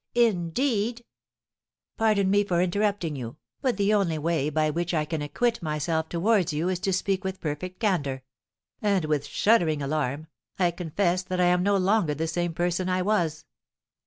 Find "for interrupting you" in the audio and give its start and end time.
2.43-3.37